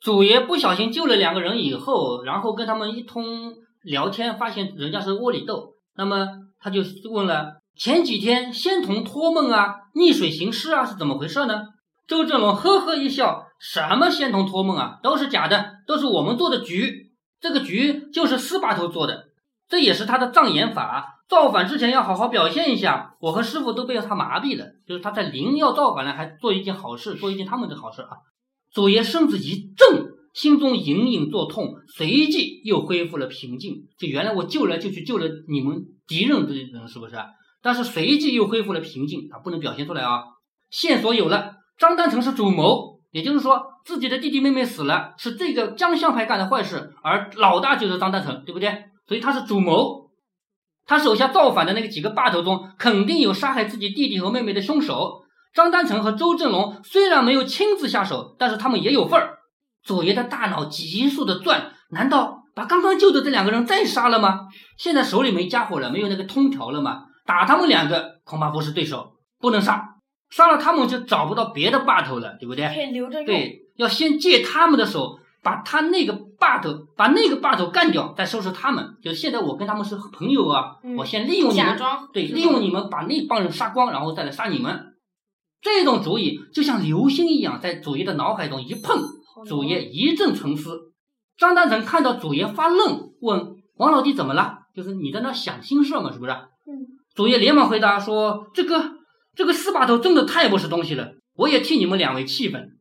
[0.00, 3.52] 祖爷不小心救了两个人以后，然后跟他们一通
[3.82, 6.26] 聊天，发现人家是窝里斗，那么
[6.60, 11.62] 他就问了：前几天仙童托梦啊，逆水行尸啊，是怎么回事呢？
[12.06, 17.10] 周正龙呵呵一笑：什么仙童托梦啊，都是假的，都是我们做的局。
[17.40, 19.26] 这个局就是司把头做的，
[19.68, 21.16] 这也是他的障眼法。
[21.28, 24.64] 造反之前要好好表现一下，我和师傅都被他麻痹了。
[24.86, 28.16] 就是他在临要造反了，还做一件好事，做一件他们的好事啊。
[28.72, 33.86] 祖爷身子一震，心中隐隐作痛，随即又恢复了平静。
[33.98, 37.16] 就原来我救来就去救了你们敌人的人，是不是？
[37.62, 40.22] 但是随即又恢复了平静，啊不能表现出来啊。
[40.70, 48.70] 线索有了，张丹成是主谋，也就是说自己的弟弟妹妹死了，是这个江相派干的坏事，而老大就是张丹成，对不对？
[49.06, 50.08] 所以他是主谋。
[50.86, 55.22] 他手下造反的那个几个霸头中，肯定有杀害自己弟弟和妹妹的凶手。
[55.58, 59.38] 张丹成和周振龙虽然没有亲自下手，但是他们也有份儿。
[59.82, 64.42] 左爷的大脑急速的转，难道把刚刚救的这两个人再杀了吗？
[64.76, 67.06] 现在手里没家伙了，没有那个通条了吗？
[67.26, 69.96] 打他们两个恐怕不是对手，不能杀，
[70.30, 72.68] 杀了他们就找不到别的霸头了，对不对？
[72.72, 73.26] 可以留着用。
[73.26, 75.18] 对，要先借他们的手。
[75.40, 78.84] 把他那个霸头，把那个霸头干掉，再收拾他们。
[79.00, 81.78] 就是现在我跟他们是朋友啊，我先利用你们，
[82.12, 84.84] 对，利用你们把那帮人杀光，然后再来杀你们。
[85.60, 89.02] 这种主意就像流星一样，在祖爷的脑海中一碰，
[89.46, 90.92] 祖爷一阵沉思。
[91.36, 94.58] 张丹成看到祖爷发愣，问王老弟怎么了？
[94.74, 96.30] 就是你在那想心事嘛，是不是？
[96.32, 96.86] 嗯。
[97.14, 98.92] 祖爷连忙回答说：“这个
[99.34, 102.78] 这个四把头真的太不是东西了，我也替你们两位气愤。”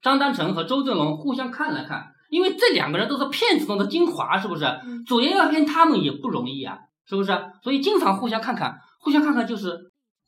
[0.00, 4.64] 张丹成和周正龙互相看了看，因为这两个人都是骗子中的精华，是不是？
[5.06, 7.36] 祖爷要骗他们也不容易啊，是不是？
[7.64, 9.76] 所以经常互相看看，互相看看，就是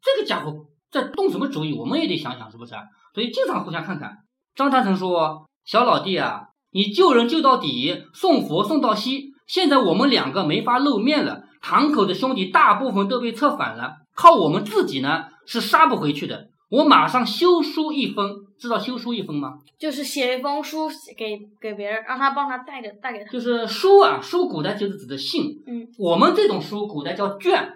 [0.03, 0.53] 这个家伙
[0.91, 2.75] 在动什么主意，我们也得想想，是不是？
[3.15, 4.19] 所以经常互相看看。
[4.55, 16.49] 张丹成说：“小老弟啊，你救人救到底，送佛送到西，现在我们两个没法露面了，堂口的兄弟大部分都被策反了，靠我们自己呢是杀不回去的。
[16.71, 19.55] 我马上修书一封。”知道修书一封吗？
[19.79, 20.87] 就是写一封书
[21.17, 23.31] 给给别人，让他帮他带着带给他。
[23.33, 25.63] 就是书啊，书古代就是指的信。
[25.67, 27.73] 嗯，我们这种书古代叫卷，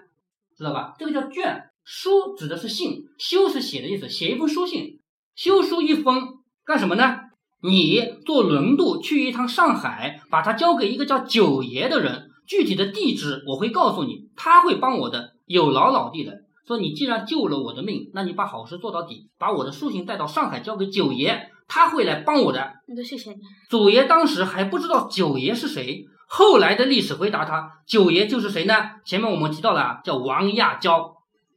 [0.55, 0.93] 知道吧？
[0.99, 5.01] 这个叫卷，书指的是信，修是写的意思，写一封书信，
[5.35, 6.29] 修书一封
[6.65, 7.17] 干什么呢？
[7.63, 16.33] 你坐轮渡去一趟上海，把它交给一个叫九爷的人，具体的地址我会告诉你，他会帮我的，有劳老弟的。
[16.67, 22.73] 说你既然救了我的命，那你把好事做到底，把我的书信带到上海交给九爷，他会来帮我的。
[22.89, 23.37] 那谢谢你。
[23.69, 28.75] 祖爷当时还不知道九爷是谁，后来的历史回答他，九爷就是谁呢？
[29.05, 31.15] 前面我们提到了，叫王亚娇，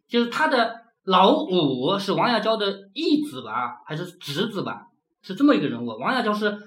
[0.09, 0.75] 就是他的
[1.07, 4.87] 老五是王亚娇的义子吧，还是侄子吧？
[5.23, 5.97] 是这么一个人物。
[5.97, 6.57] 王亚娇是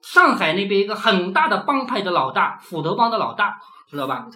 [0.00, 3.58] 上海那边一个很大的帮派的老大，斧头帮的老大，
[3.90, 4.26] 知道吧？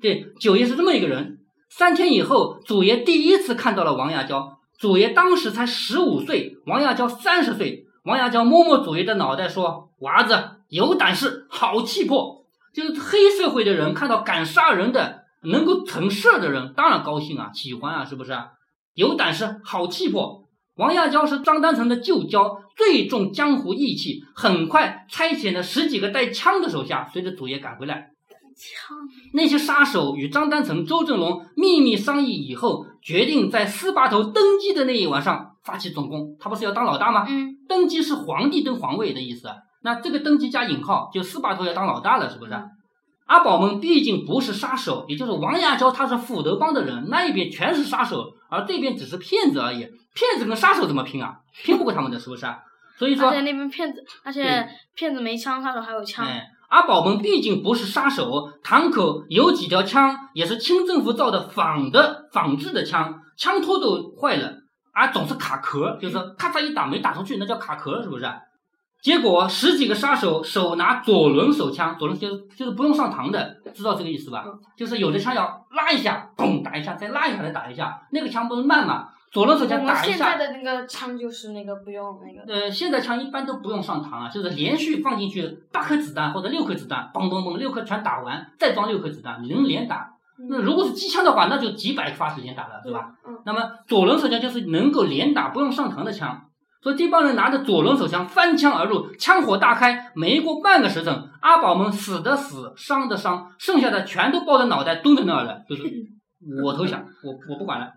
[0.00, 1.38] 对，九爷是这么一个人。
[1.68, 4.56] 三天以后，祖爷第一次看到了王亚娇。
[4.78, 7.88] 祖爷当时才十五岁，王亚娇三十岁。
[8.04, 12.44] 王亚娇摸摸祖爷的脑袋，说：“娃子有胆识，好气魄。
[12.72, 18.32] 就是黑社会的人看到敢杀人的、能够成事的人，当然高兴啊，喜欢啊，是不是？
[18.98, 20.42] 有胆识，好气魄。
[20.74, 24.24] 王亚娇是张丹成的旧交，最重江湖义气。
[24.34, 28.10] 很快差遣了十几个带枪的手下，随着祖爷赶回来。”
[29.34, 36.36] 那些杀手与张丹成、周正龙秘密商议以后，决定在司把头登基的那一晚上发起总攻。
[36.40, 37.24] 他不是要当老大吗？
[37.28, 39.48] 嗯，登基是皇帝登皇位的意思。
[39.84, 42.52] 那这个登基加引号，就司把头要当老大了，是不是？
[43.28, 49.86] 阿宝们毕竟不是杀手，也就是王亚娇，他是斧头帮的人，那一边全是杀手，而这边只是骗子而已。
[50.14, 51.36] 骗子跟杀手怎么拼啊？
[51.62, 52.46] 拼不过他们的，是不是？
[52.98, 56.26] 所以说，而且那边骗子，而且骗子没枪，杀手还有枪。
[56.70, 64.52] 阿宝们毕竟不是杀手，堂口有几条枪，也是清政府造的仿的仿制的枪，枪托都坏了，
[64.92, 68.24] 啊，总是卡壳，就是咔嚓一打没打出去，那叫卡壳，是不是？
[69.00, 74.44] 结果十几个杀手手拿左轮手枪，左轮就是就是不用上膛的，知道这个意思吧？
[74.76, 79.08] 就是有的枪要拉一下，嘣打一下，再拉一下再打一下，那个枪不是慢嘛？
[79.30, 80.16] 左轮手枪打一下。
[80.16, 82.52] 现在的那个枪就是那个不用那个。
[82.52, 90.14] 呃，现在枪一般都不用上膛啊，就是连续放进去八颗子弹或者六颗子弹，嘣嘣嘣，六颗全打完，再装六颗子弹，能连打。
[90.48, 93.10] 那如果是机枪的话，那就几百发时间打了，对吧？
[93.26, 93.38] 嗯。
[93.44, 96.47] 那么左轮手枪就是能够连打不用上膛的枪，
[96.80, 105.82] 所以这帮人拿着左轮手枪翻墙而入，枪火大开，没过半个时辰，阿宝们死的死，伤的伤，剩下的全都抱着脑袋蹲在那儿了，就是
[106.64, 107.88] 我投降，我我不管了。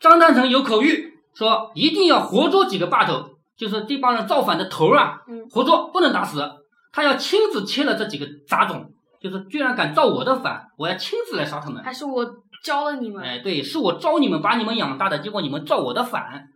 [0.00, 3.22] 张丹成有口谕，说一定要活捉几个霸头，
[3.56, 6.42] 就是这帮人造反的头啊，嗯活捉不能打死，
[6.90, 8.90] 他要亲自切了这几个杂种，
[9.20, 11.82] 就是居然敢造我的反，我要亲自来杀他们。
[11.84, 12.26] 还是我
[12.64, 13.22] 教了你们？
[13.22, 16.48] 哎，对，是我招你们，把你们养大的，结果你们造我的反。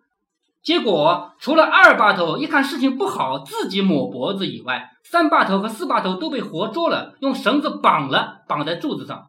[0.67, 9.27] 结果除了二把头一看事情不好，自己抹脖子以外，三把头和四把头都被活捉了，用绳子绑了，绑在柱子上。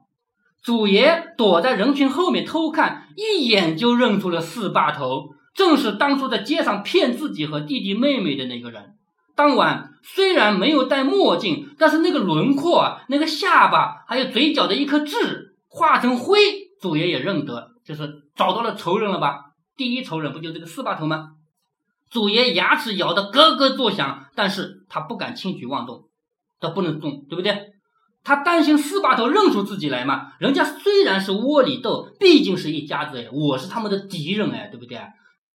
[0.64, 8.96] 祖爷躲在人群后面偷看，一眼就认出了四把头，正是当初在街上骗自己和弟弟妹妹的那个人。
[9.36, 16.40] 当晚虽然没有戴墨镜，但是那个轮廓，那个下巴，还有嘴角的一颗痣，化成灰，
[16.82, 19.42] 祖爷也认得，就是找到了仇人了吧？
[19.78, 21.30] 第一仇人不就这个四把头吗？
[22.10, 26.06] 祖爷牙齿咬得咯咯作响，但是他不敢轻举妄动，
[26.60, 27.74] 他不能动，对不对？
[28.24, 35.00] 他担心四把头认出自己来嘛，人家虽然是窝里斗，毕竟是一家子哎，我是他们的敌人哎，对不对？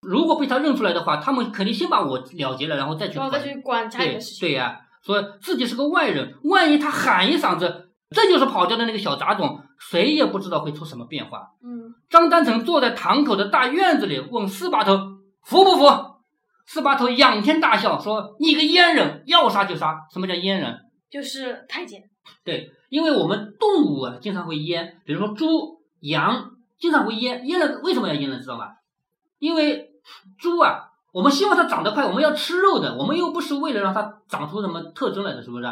[0.01, 4.49] 如果被他认出来的话，他们肯定先把我了结了，然后再去管再去管家里对的事情。
[4.49, 11.51] 对呀、说自己是个外人，万一他喊一嗓子，这就是跑掉的那个小杂种，谁也不知道会出什么变化。
[11.63, 14.97] 嗯，张丹成坐在堂口的大院子里，问四把头
[15.43, 15.87] 服不服？
[16.65, 20.07] 四把头仰天大笑说：“你个阉人，要杀就杀。
[20.13, 20.79] 什么叫阉人？
[21.11, 22.01] 就是太监。
[22.45, 28.39] 对，因为我们动物啊经常会阉，比如说猪、羊经常会阉，阉了为什么要阉呢？
[28.39, 28.77] 知道吧？
[29.41, 29.91] 因为
[30.39, 35.65] 猪啊，我们希望它长得快，我们要吃肉的，我们又不是为了让它长出什么特征来的，是不是？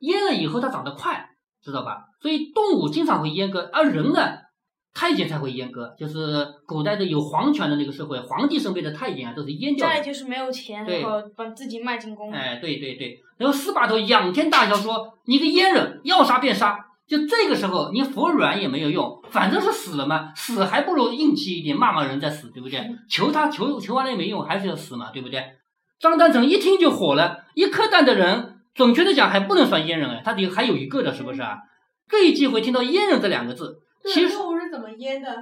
[0.00, 1.29] 阉了以后它长得快，
[1.62, 2.04] 知道吧？
[2.20, 4.20] 所以动物经常会阉割，而人呢，
[4.94, 10.00] 太监才会阉割，就是古代的有皇权的那个社会，皇帝身边的太监啊都是阉掉的家。
[10.00, 12.32] 里就是没有钱，然后把自己卖进宫。
[12.32, 22.88] 哎，对对对，然后四把头仰天大笑说：“你个阉人，要杀便杀。”就这个时候，你服软也没有用，反正是死了嘛，死还不如硬气一点，骂骂人再死，对不对？
[23.08, 25.44] 求他求求完了也没用，还是要死嘛，对不对？
[25.98, 31.58] 张丹成一听就火了，一颗蛋的人，准确的讲还不能算阉人哎，他得还有一个的，是不是啊？
[32.08, 35.36] 这一机会听到阉人这两个字，其实动物是怎么阉的？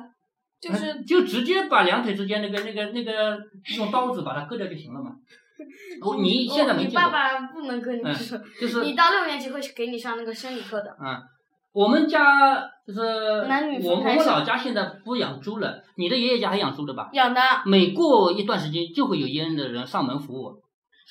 [0.60, 3.38] 就是就直接把两腿之间那个那个那个
[3.76, 5.12] 用刀子把它割掉就行了嘛。
[6.04, 8.12] 我你现在没你爸爸不能跟你嗯，
[8.60, 10.96] 就是 你到六年级会给你上那个生理课的。
[11.00, 11.16] 嗯，
[11.72, 17.08] 我们家就是男女我我老家现在不养猪了，你的爷爷家还养猪的吧？
[17.12, 20.60] 养的每过一段时间就会有阉人的人上门服务？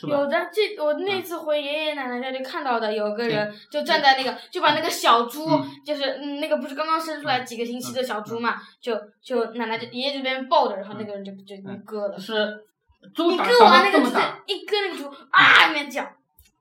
[0.04, 12.20] 有的，这我那次回爷爷奶奶家就看到的，有个人就站在那个，就把那个小猪，嗯就是嗯那个不是刚刚生出来几个星期的小猪嘛，就就奶奶就爷爷这边抱着，然后那个人就就嗯割了。
[12.20, 12.34] 是
[13.16, 16.06] 猪你割完那个到这么大，就是一割那个猪啊，里面叫。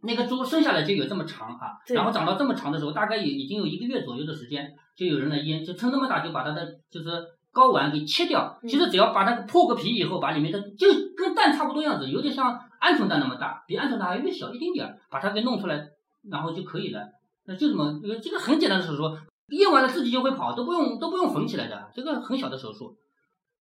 [0.02, 7.10] 那个猪生下来就有这么长哈，对然后长到这么长的时候，大概有已经有一个月左右的时间，就有人来腌，就趁那么大就把它的就是
[7.52, 8.56] 睾丸给切掉。
[8.62, 10.86] 嗯其实只要把那个破个皮以后，把里面的就
[11.16, 12.56] 跟蛋差不多样子，有点像
[12.92, 15.86] 鹌鹑蛋那么大，比鹌鹑蛋还略小一丁点儿，把它给弄出来，
[16.30, 17.00] 然后就可以了。
[17.46, 19.02] 那就这么，呃这个很简单的手术，
[19.50, 22.96] 验完了自己就会跑，都不用都不用缝起来的，这个很小的手术。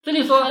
[0.02, 0.42] 这里说。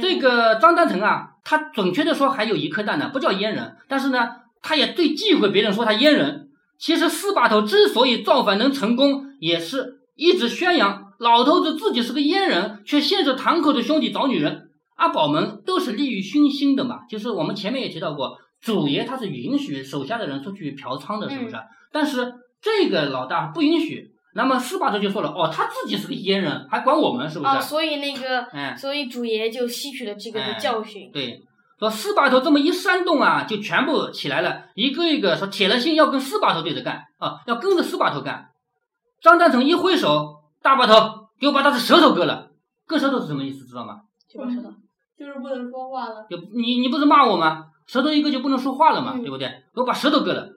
[0.00, 4.28] 这个张丹成啊，他准确的说还有一颗蛋呢，不叫阉人，但是呢，
[4.62, 6.48] 他也最忌讳别人说他阉人。
[6.78, 14.63] 其实四把头之所以造反能成功，也是一直宣扬老头子自己是个阉人，却限制堂口的兄弟找女人。
[14.96, 21.56] 阿宝们都是利欲熏心的嘛，就是我们前面也提到过，主爷他是允许手下的人出去嫖娼的，是不是？
[21.92, 24.12] 但是这个老大不允许。
[24.36, 27.56] 那么四把头就说了，哦，他自己是个阉人，还管我们是不是？
[27.56, 31.08] 哦，所以那个，嗯，所以主爷就吸取了这个教训。
[31.12, 31.40] 对，
[31.78, 38.48] 说四把头这么一煽动啊，就全部起来了，一个一个说铁了心要跟四把头对着干啊，要跟着四把头干。
[39.22, 42.50] 张丹成一挥手，大把头给我把他的舌头割了，
[42.88, 43.64] 割舌头是什么意思？
[43.66, 44.00] 知道吗？
[44.28, 44.68] 就把舌头
[45.18, 46.26] 就是不能说话了。
[46.28, 47.66] 就你你不是骂我吗？
[47.86, 49.62] 舌头一个就不能说话了嘛，嗯对不对？
[49.74, 50.50] 我把舌头割了。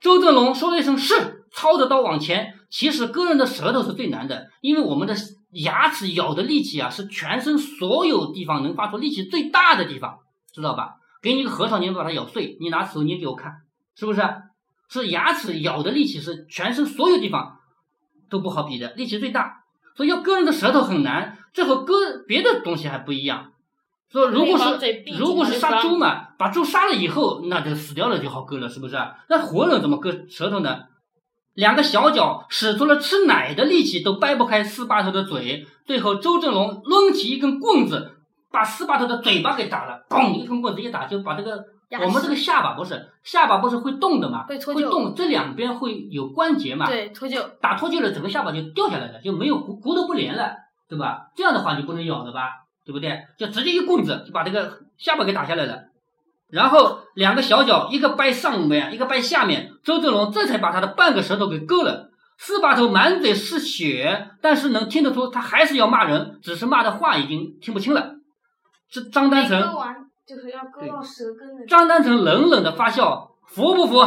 [0.00, 2.54] 周正龙说了一声是，操着刀往前。
[2.70, 5.14] 其实割人的舌头是最难的，因为我们的
[5.50, 10.20] 牙齿咬的力气啊，是全身所有地方能发出力气最大的地方，
[10.52, 10.94] 知道吧？
[11.22, 13.52] 给你一个核桃，你能把它咬碎，你拿手捏给我看，
[13.94, 14.22] 是不是？
[14.88, 17.58] 是牙齿咬的力气是全身所有地方
[18.28, 19.62] 都不好比的，力气最大。
[19.94, 21.94] 所以要割人的舌头很难，这和割
[22.26, 23.51] 别的东西还不一样。
[24.12, 28.96] 说如果是如果是杀猪嘛，把猪杀了以后，那就死掉了就好割了，是不是？
[29.28, 30.80] 那活人怎么割舌头呢？
[31.54, 35.66] 两个小脚使出了吃奶的力气，都掰不开四把头的嘴。
[35.86, 38.12] 最后，周正龙抡起一根棍子，
[38.50, 40.04] 把四把头的嘴巴给打了。
[40.08, 41.62] 嘣，一根棍子一打，就把这个
[42.00, 44.46] 我们这个下巴不是下巴不是会动的嘛？
[44.46, 46.86] 会脱臼会动，这两边会有关节嘛？
[46.86, 50.54] 对脱臼，打脱臼了，整个下巴就掉下来了，就没有骨骨头不连了，
[50.88, 51.30] 对吧？
[51.36, 52.48] 这样的话就不能咬了吧，
[52.84, 53.20] 对不对？
[53.38, 55.84] 就直接一棍子就把这个下巴给打下来了。
[56.48, 62.10] 然后两个小脚，一个掰上面，一个掰下面，周正龙这才把他的半个舌头给割了。
[62.38, 68.14] 四把头满嘴是血，但是能听得出他还是要骂人，只是骂的话已经听不清了。
[68.90, 69.94] 这张丹成，割完
[70.26, 71.66] 就是要割到舌根的。
[71.66, 74.00] 张丹成冷冷的发笑，服不服？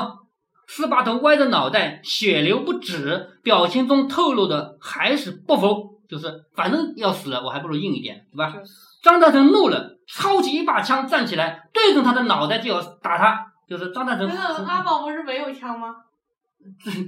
[0.68, 8.54] 四把头歪着脑袋，血流不止，表情中透露的还是不服，就是反正要死了，我还不如硬一点，对吧？
[9.04, 13.46] 张大成怒了，抄起一把枪站起来，对准他的脑袋就要打他。
[13.68, 15.96] 就是张大成，那个阿宝不是没有枪吗？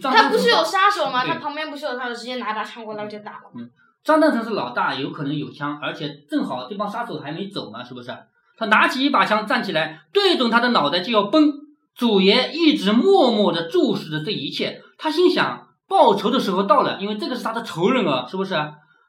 [0.01, 1.23] 张他不是有杀手吗？
[1.23, 3.41] 他旁边不是有杀手，直接拿一把枪过来就打了。
[4.03, 8.11] 张大成是老大，有可能有枪，而且正好这帮杀手还没走呢，是不是？
[8.57, 11.53] 他拿起一把枪站起来，对准他的脑袋就要崩。
[11.93, 18.55] 祖爷一直默默地注视着这一切，他心想报仇的时候到了，因为这个是他的仇人啊，是不是？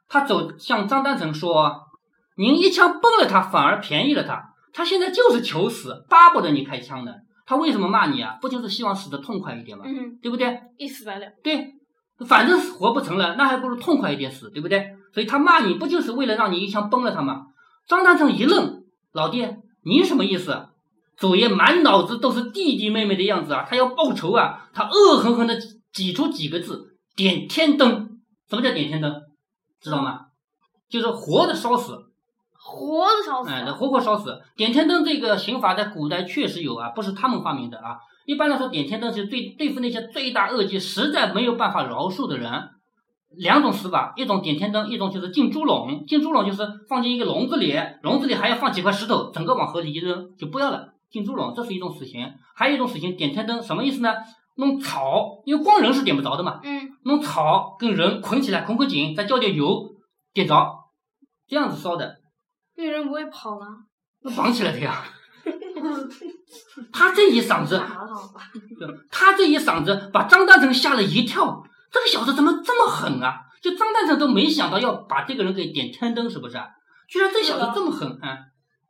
[0.09, 1.89] 他走向张丹成说
[2.37, 4.55] ：“您一枪崩了他，反而便宜了他。
[4.73, 7.13] 他现在就是求死，巴不得你开枪呢。
[7.47, 8.39] 他为什么骂你啊？
[8.41, 9.85] 不就是希望死的痛快一点吗？
[9.87, 10.61] 嗯，对不对？
[10.77, 11.27] 一死百了。
[11.43, 11.75] 对，
[12.27, 14.87] 反正活不成了，那还不如痛快一点死，对不对？
[15.13, 17.47] 所以他骂你不就是为了让你一枪崩了他吗？
[17.87, 19.47] 张丹成一愣，老弟，
[19.83, 20.69] 你什么意思？
[21.17, 24.69] 祖爷满脑子都是弟弟妹妹的样子啊，他要报仇啊！
[24.73, 25.59] 他恶狠狠地
[25.93, 28.21] 挤出几个字：点天灯。
[28.49, 29.13] 什么叫点天灯？
[29.81, 30.27] 知道吗？
[30.89, 31.93] 就是活的烧死，
[32.55, 33.71] 活的烧死哎。
[33.71, 34.41] 活活烧死。
[34.57, 37.99] 点天灯这个刑法在古代确实有啊，不是他们发明的啊。
[38.25, 42.51] 一般来说，点天灯是对对付那些罪大恶极、实在没有办法饶恕的人，
[43.37, 46.05] 两种死法，一种点天灯，一种就是进猪笼。
[46.07, 50.95] 进猪笼就是放进一个笼子里，笼子里还要放几块石头，整个往河里一扔就不要了。
[51.11, 54.15] 进猪笼这是一种死刑，还有一种死刑点天灯，什么意思呢？
[54.59, 59.89] 弄草，因为光人是点不着的嘛，嗯，弄草跟人捆起来，捆捆紧，再浇点油，
[60.33, 60.55] 点着，
[61.47, 62.17] 这样子烧的。
[62.77, 63.67] 那人不会跑吗？
[64.23, 65.05] 那绑起来的呀。
[66.93, 68.51] 他这一嗓子，他吧。
[69.11, 71.65] 他这一嗓子把张大成吓了一跳。
[71.91, 73.43] 这个小子怎么这么狠啊？
[73.63, 76.59] 就张大成都没想到要把这个人给点天灯，是不是？
[77.09, 78.39] 居然这小子这么狠啊！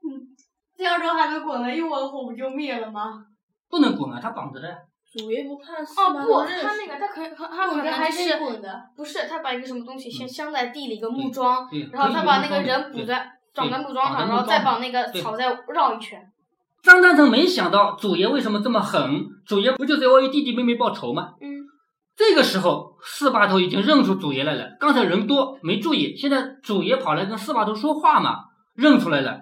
[0.03, 0.35] 嗯
[0.77, 3.25] 这样说还能滚了，一窝火不就灭了吗？
[3.69, 4.88] 不能滚啊，他绑着的。
[5.13, 8.39] 主爷不怕死哦不，他那个他可他他可能还是。
[8.97, 16.21] 不是他把一个什么东西先镶在地里一个木桩，对，然后他把那个人对补在长在木桩上，然后再把那个草再绕一圈。
[16.83, 21.35] 张丹成没想到主爷为什么这么狠，主爷不就是要为弟弟妹妹报仇吗？
[21.41, 21.65] 嗯，
[22.17, 24.77] 这个时候，四把头已经认出主爷来了。
[24.79, 28.37] 刚才人多没注意，现在主爷跑来跟四把头说话嘛，
[28.75, 29.41] 认出来了，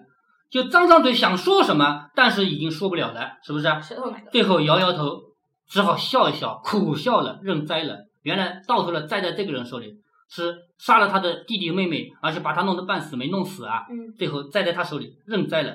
[0.50, 3.64] 就张张嘴想说什么，但是已经说不了了，是不是？
[3.82, 4.12] 舌头？
[4.30, 5.20] 最后摇摇头，
[5.68, 8.06] 只好笑一笑，苦笑了，认栽了。
[8.23, 9.94] 原来到头了栽在这个人手里，
[10.28, 13.87] 是杀了他的弟弟妹妹，而且把他弄得半死没弄死啊。
[13.90, 15.75] 嗯，最后栽在他手里认栽了。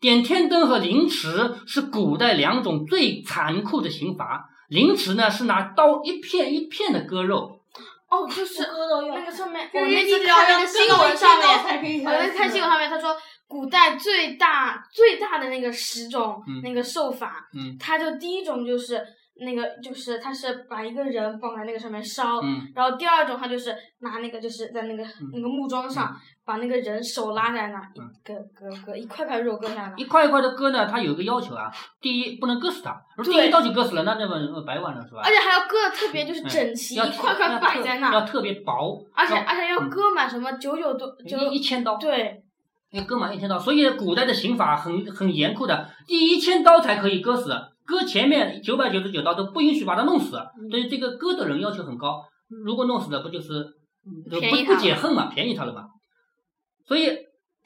[0.00, 4.48] 点天灯和凌迟是古代两种最残酷的刑罚。
[4.68, 7.60] 凌迟呢是拿刀一片一片的割肉，
[8.10, 13.14] 哦，就是割都有那个上面，就是我那你要次看那个新闻上面，才可以我在看新闻上面，他说
[13.46, 19.00] 古代最大最大的那个十种、嗯那个受法，嗯他就第一种就是
[19.34, 22.70] 那个就是他是把一个人绑在那个上面烧，嗯。
[22.74, 27.80] 然后第二种他就是拿那个就是在那个、那个木桩上、把那个人手拉在那，
[28.24, 35.22] 割割割一块块肉割下来一，块一块的割呢，它有一个要求啊，第一不能割死他，如果第一刀就割死了，那那么呃白玩了是吧？
[35.24, 39.90] 而且还要割的特别就是嗯整齐，要一块块摆在那，要特别薄，而且而且要嗯。
[39.90, 42.42] 割满什么九九多九一一千刀，对，
[42.90, 47.54] 要割满一千刀，所以古代的刑法很很严酷的，第一千刀才可以割死，
[47.92, 52.24] 割前面九百九十九刀都不允许把他弄死，嗯所以这个割的人要求很高，
[52.64, 53.52] 如果弄死了不就是
[54.06, 55.84] 嗯不不解恨嘛，便宜他了嘛。
[56.86, 57.10] 所以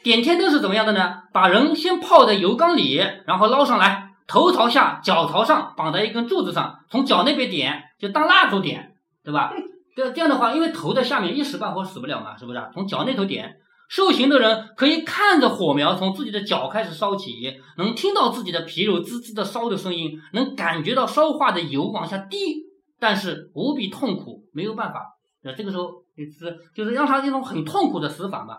[0.02, 1.22] 点天灯是怎么样的呢？
[1.32, 9.52] 把人先泡在油缸里，然后捞上来，头朝下，脚朝上，绑在一根柱子上，从脚那边点，就当蜡烛点，对吧？
[9.96, 12.62] 这这样的话，因为头在下面，一时半会儿死不了嘛，是不是？
[12.74, 13.56] 从脚那头点，
[13.88, 17.32] 受刑的人可以看着火苗从自己的脚开始烧起，
[17.78, 22.64] 能听到自己的皮肉滋滋的烧的声音，能感觉到烧化的油往下滴，
[22.98, 25.16] 但是无比痛苦，没有办法。
[25.42, 28.58] 那这个时候就是就是让他一种很痛苦的死法嘛。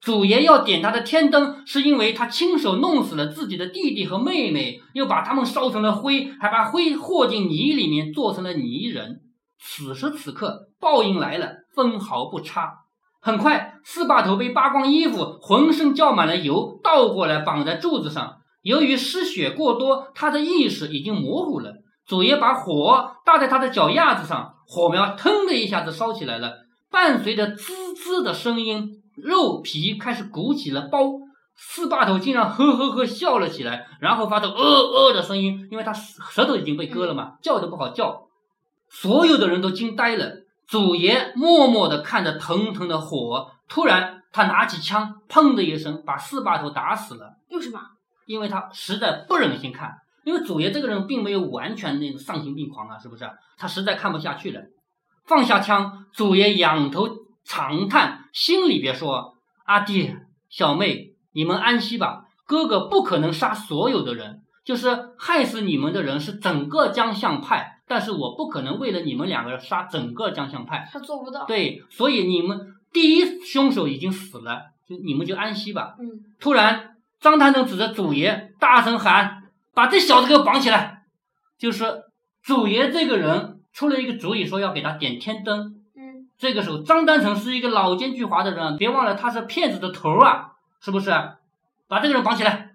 [0.00, 9.20] 祖爷要点他的天灯，是因为他亲手弄死了自己的弟弟和妹妹，又把他们烧成了灰，还把灰和进泥里面做成了泥人。
[9.60, 12.81] 此时此刻，报应来了，分毫不差。
[13.24, 18.38] 很快，四把头被扒光衣服，浑身浇满了油，倒过来绑在柱子上。
[18.62, 21.74] 由于失血过多，他的意识已经模糊了。
[22.04, 31.12] 祖爷把火搭在他的脚丫子上，火苗腾的一下子烧起来了，伴随着滋滋的声音，肉皮开始鼓起了包。
[31.54, 38.26] 四把头竟然呵呵呵笑了起来，然后发出呃呃的声音，因为他舌头已经被割了嘛，叫都不好叫。
[38.88, 40.41] 所有的人都惊呆了。
[40.72, 47.36] 祖爷默默地看着腾腾的火，突然他拿起枪，砰的一声把四把头打死了。
[47.50, 47.78] 为什么？
[48.24, 49.92] 因为他实在不忍心看，
[50.24, 53.30] 因为祖爷这个人并没有完全那种丧心病狂啊，是不是？
[53.58, 54.62] 他实在看不下去了，
[55.26, 57.06] 放下枪，祖爷仰头
[57.44, 59.34] 长叹，心里边说
[59.68, 60.16] ：“阿弟，
[60.48, 71.44] 小妹，你们安息吧，哥哥不可能杀所有的人，就是害死你们的人是整个江相派。”但是我不可能为了你们两个人杀整个江相派，他做不到。
[71.44, 72.58] 对，所以你们
[72.90, 75.96] 第一凶手已经死了，就你们就安息吧。
[76.00, 76.08] 嗯。
[76.40, 79.42] 突然，张探长指着祖爷大声喊
[79.76, 81.02] ：“把这小子给我绑起来！”
[81.60, 81.84] 就是
[82.42, 85.82] 祖爷这个人出了一个主意，说要给他点天灯。
[85.94, 86.30] 嗯。
[86.38, 91.10] 这个时候，张丹成是一个老奸巨猾的人，别忘了他是骗子的头啊，是不是？
[91.88, 92.70] 把这个人绑起来。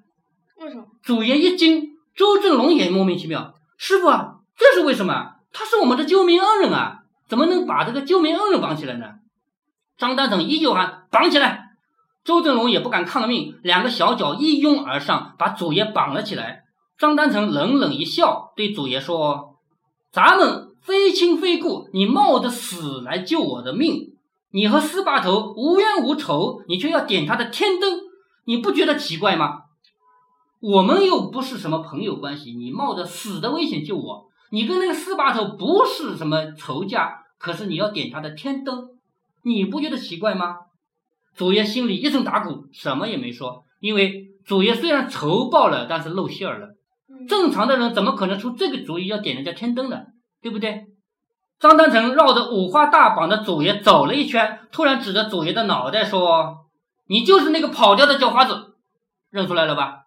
[0.60, 0.86] 为什么？
[1.02, 4.36] 祖爷一惊，周正龙也莫名其妙，师傅啊。
[4.58, 5.36] 这是为什么？
[5.54, 7.04] 他是我们的救命恩人啊！
[7.28, 9.06] 怎么能把这个救命恩人绑起来呢？
[9.98, 11.72] 张丹成依旧喊绑起来，
[12.24, 16.64] 周正龙也不敢抗命，两个小脚一拥而上，把祖爷绑了起来。
[16.98, 19.58] 张丹成冷冷一笑，对祖爷说
[20.12, 24.16] ：“咱们非亲非故，你冒着死来救我的命，
[24.52, 28.00] 你和四把头无冤无仇，你却要点他的天灯，
[28.46, 29.62] 你不觉得奇怪吗？
[30.60, 38.90] 我们又不是什么朋友关系，你冒着死的危险救我。”你跟那个四把头不是什么仇家，可是你要点他的天灯，
[39.44, 40.56] 你不觉得奇怪吗？
[41.36, 46.70] 祖爷心里一阵打鼓，什么也没说，因为祖爷虽然仇报了，但是露馅儿了。
[47.28, 50.04] 正常的人怎么可能出这个主意要点人家天灯呢？
[50.42, 50.86] 对不对？
[51.60, 56.68] 张丹成绕着五花大绑的祖爷走了一圈，突然指着祖爷的脑袋说
[57.10, 58.76] ：“你就是那个跑掉的叫花子，
[59.30, 60.04] 认出来了吧？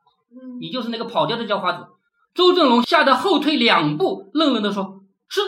[0.61, 1.87] 你就是那个跑掉的叫花子。”
[2.34, 5.40] 周正龙吓得后退两步，愣愣地说：“是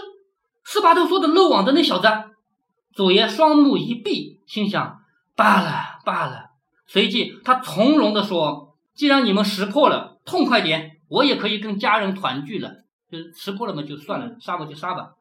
[0.65, 2.09] 四把头说的漏网的那小子。”
[2.93, 5.01] 祖爷双目一闭，心想
[5.35, 6.51] ：“罢了罢了。”
[6.87, 12.83] 随即他从容地说：“既然你们识破了，痛快点，我也可以跟家人团聚了。
[13.11, 15.13] 就是识破了嘛，就算了，杀吧就杀吧。”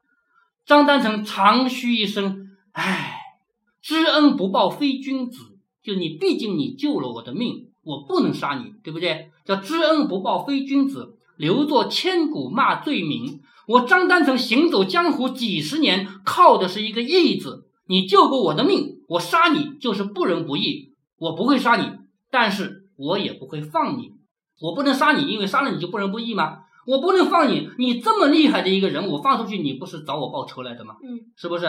[0.66, 3.20] 张丹成长吁一声：“唉，
[3.82, 5.58] 知恩不报非君子。
[5.82, 9.32] 就你，毕竟你救了我的命，我不能杀你，对不对？
[9.46, 13.42] 叫知恩不报非君子。”留作千古骂罪名。
[13.68, 17.66] 我张丹成行走江湖几十年，靠的是一个义字。
[17.88, 20.94] 你救过我的命，我杀你就是不仁不义。
[21.18, 21.90] 我不会杀你，
[22.30, 24.12] 但是我也不会放你。
[24.62, 26.60] 我不能杀你，因为杀了你就不仁不义吗？
[26.86, 30.94] 我不能放你，你这么厉害的一个人，我放出去，你不是找我报仇来的吗？
[31.04, 31.66] 嗯，是不是？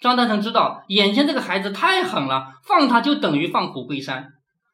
[0.00, 4.32] 张丹成知道眼前这个孩子太狠了，放他就等于放虎归山。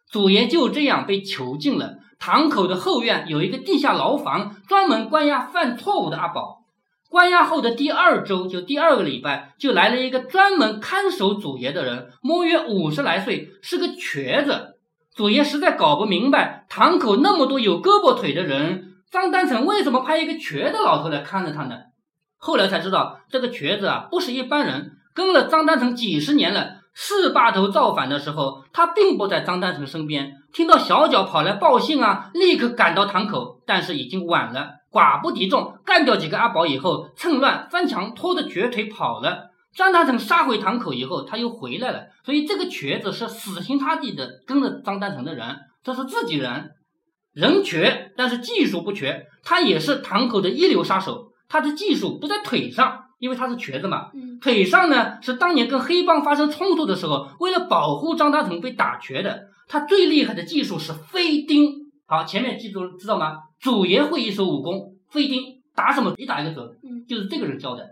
[0.09, 1.99] 祖爷就这样被囚禁了。
[2.25, 6.63] 堂口的后院有一个地下牢房，专门关押犯错误的阿宝。
[7.11, 14.79] 关押后的第二周，就第二个礼拜，就来了一个专门看守祖爷的人，摸约五十来岁，是个瘸子。
[15.15, 21.77] 祖爷实在搞不明白，堂口那么多有胳膊腿的人，张丹成为什么派一个瘸的老头来看着他呢？
[22.39, 26.84] 后来才知道，这个瘸子啊，不是一般人，跟了张丹成几十年了。
[26.95, 30.33] 四把头造反的时候，他并不在张丹成身边。
[30.53, 34.71] 听到小脚跑来报信啊，立刻赶到堂口，但是已经晚了。
[34.93, 39.51] 寡不敌众，干掉几个阿宝以后，趁乱翻墙，拖着瘸腿跑了。
[39.75, 42.05] 张丹成杀回堂口以后，他又回来了。
[42.25, 46.71] 所以这个瘸子是死心塌地的跟着张丹成的人，这是自己人，
[47.33, 51.33] 人瘸但是技术不瘸，他也是堂口的一流杀手。
[51.49, 53.04] 他的技术不在腿上。
[53.25, 59.47] 因为他是瘸子嘛，腿上呢是当年跟黑帮发生冲突的时候，为了保护张大成被打瘸的。
[59.67, 61.73] 他最厉害的技术是飞钉。
[62.05, 63.39] 好，前面记住知道吗？
[63.59, 65.43] 祖爷会一手武功，飞钉
[65.75, 66.69] 打什么一打一个准，
[67.09, 67.83] 就是这个人教的，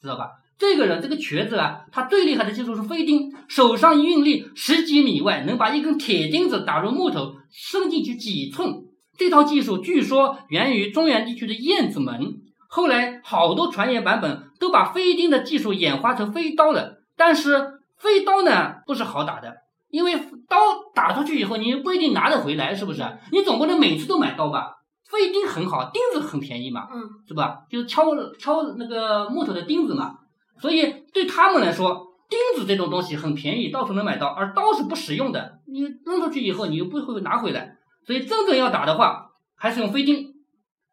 [0.00, 0.28] 知道吧？
[0.56, 8.84] 这个人这个瘸子啊，他最厉害的技术是飞钉，手上一运力，十几米外能把一根铁钉子打入木头，伸进去几寸。
[9.18, 12.45] 这套技术据说源于中原地区的燕子门。
[12.68, 19.54] 后来好多传言版本都把飞钉的技术演化成飞刀了，但是飞刀呢不是好打的，
[19.88, 20.14] 因为
[20.48, 20.56] 刀
[20.94, 23.02] 打出去以后你不一定拿得回来，是不是？
[23.32, 24.72] 你总不能每次都买刀吧？
[25.08, 27.58] 飞钉很好，钉子很便宜嘛，嗯，是吧？
[27.70, 28.06] 就是敲
[28.38, 30.16] 敲那个木头的钉子嘛，
[30.60, 30.82] 所以
[31.14, 40.25] 对他们来说，钉子这种东西很便宜，到处能买到，而刀是不实用的，你扔出去以后你又不会拿回来，所以真正要打的话，还是用飞钉。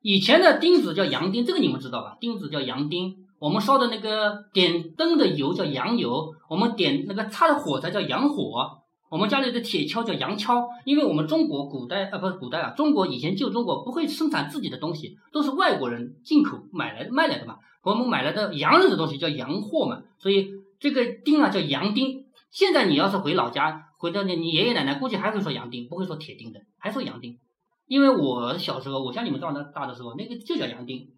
[0.03, 2.17] 以前的钉子叫洋钉，这个你们知道吧？
[2.19, 3.15] 钉子叫洋钉。
[3.39, 8.79] 我们烧的那个点灯的油叫洋油，我们点那个擦的火柴叫洋火。
[9.09, 17.55] 我们家里的铁锹叫洋锹，因为我们中国古代啊不是古代啊，中国以前旧中国不会生产自己的东西，都是外国人进口买来卖来的嘛。
[17.81, 22.25] 我们买来的洋人的东西叫洋货嘛，所以这个钉啊叫洋钉。
[22.51, 27.39] 现在你要是回老家，回到你你爷爷奶奶，估计还会说洋钉，不会说铁钉的，还说洋钉。
[27.87, 31.09] 因为我小时候，我像你们这样的大的时候，那个就叫洋钉。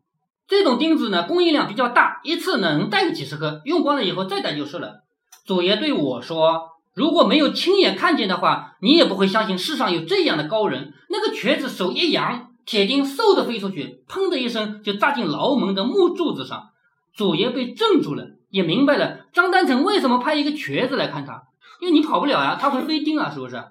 [0.48, 5.04] 这种钉子呢，供应量比较大，一次能带个几十颗，用光了以后再带就是了。
[5.46, 16.70] 祖爷对我说：“如果没有亲眼看见的话，你也不会相信世上有这样的高人。”那个瘸子手一扬，铁钉嗖的飞出去，砰的一声就扎进牢门的木柱子上。
[17.16, 18.28] 祖爷被镇住了。
[18.52, 21.44] 也明白了张丹成为什么派一个瘸子来看他，
[21.82, 23.62] 因为你跑不了呀，他会飞钉啊，是不是？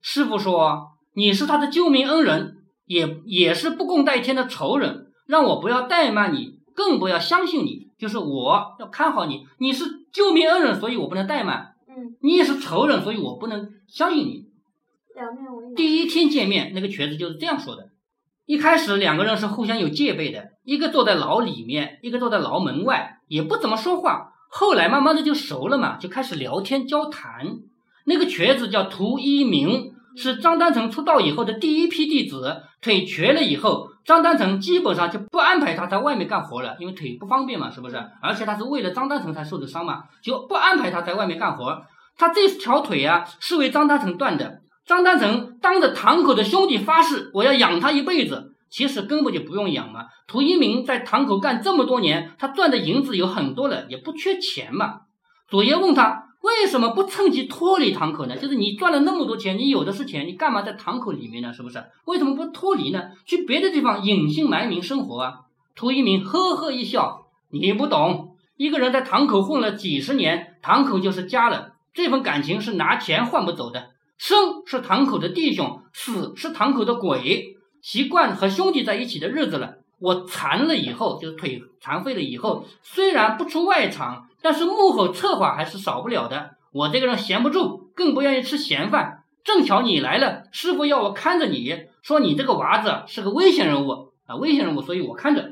[0.00, 9.46] 师傅说你是他的救命恩人，也也是不共戴天的仇人，让我不要怠慢你，更不要相信你，就是我要看好你。
[9.58, 11.74] 你是救命恩人，所以我不能怠慢。
[11.88, 14.46] 嗯，你也是仇人，所以我不能相信你。
[15.14, 15.74] 两面为难。
[15.74, 17.90] 第一天见面，那个瘸子就是这样说的。
[18.46, 24.32] 一开始两个人是互相有戒备的，一个坐在牢里面，一个坐在牢门外，也不怎么说话。
[24.48, 27.58] 后来慢慢的就熟了嘛，就开始聊天交谈。
[28.04, 32.62] 那个瘸子叫涂一鸣，是张丹成出道以后的第一批弟子。
[32.80, 37.96] 腿瘸了以后，张丹成基本上就不安排他在外面干活了，因为腿不方便嘛，是不是？
[38.20, 41.80] 而且他是为了张丹成才受的伤嘛，就不安排他在外面干活。
[42.18, 44.60] 他这条腿啊，是为张丹成断的。
[44.84, 48.52] 张丹成当着堂口的兄弟发誓，我要养他一辈子。
[48.68, 50.06] 其实根本就不用养嘛。
[50.26, 55.02] 涂一鸣在堂口干这么多年，他赚的银子有很多了，也不缺钱嘛。
[55.48, 58.36] 左爷问他为什么不趁机脱离堂口呢？
[58.36, 61.52] 就是你赚了那么多钱，你有的是钱，你干嘛在堂口里面呢？
[61.52, 61.82] 是不是？
[62.04, 63.10] 为什么不脱离呢？
[63.24, 65.34] 去别的地方隐姓埋名生活啊？
[65.74, 68.36] 涂一鸣呵呵一笑，你不懂。
[68.56, 71.72] 一个人在堂口混了几十年，堂口就是家了。
[71.94, 73.90] 这份感情是拿钱换不走的。
[74.18, 77.56] 生是堂口的弟兄，死是堂口的鬼。
[77.80, 79.78] 习惯和兄弟在一起的日子了。
[80.02, 86.56] 我残了以后，就是腿残废了以后，虽然不出外场，但是幕后策划还是少不了的。
[86.72, 89.22] 我这个人闲不住，更不愿意吃闲饭。
[89.44, 95.48] 正巧你来了，师傅要我看着你，说你这个娃子是个危险人物啊，危险人物，所以我看着。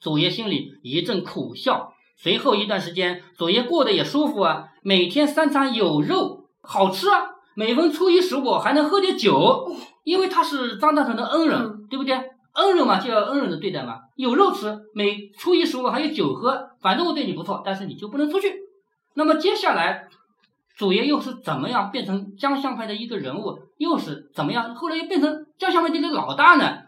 [0.00, 1.92] 祖爷心里一阵苦笑。
[2.16, 7.20] 随后一段时间，祖爷过得也舒服啊，每天三餐有肉，好吃啊。
[7.54, 9.66] 每逢初一十五还能喝点酒，
[10.04, 12.18] 因为他是张大成的恩人，对不对？
[12.54, 18.52] 恩人嘛就要恩人的对待嘛，有肉吃，每初一十五还有酒喝，反正我对你不错，但是你就不能出去。
[19.14, 20.08] 那么接下来，
[20.76, 24.74] 祖爷又是怎么样变成江相派的一个人物，又是怎么样？
[24.74, 26.81] 后来又变成江相派的一个老大呢？